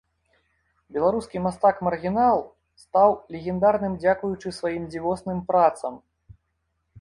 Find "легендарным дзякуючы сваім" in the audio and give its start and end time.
3.37-4.83